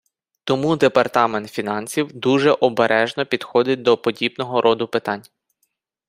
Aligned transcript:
Тому 0.43 0.75
Департамент 0.77 1.49
фінансів 1.51 2.13
дуже 2.13 2.51
обережно 2.51 3.25
підходить 3.25 3.81
до 3.81 3.97
подібного 3.97 4.61
роду 4.61 4.87
питань. 4.87 5.23